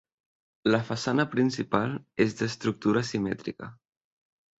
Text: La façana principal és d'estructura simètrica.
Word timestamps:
La 0.75 0.77
façana 0.85 1.25
principal 1.35 1.93
és 2.25 2.33
d'estructura 2.39 3.05
simètrica. 3.11 3.69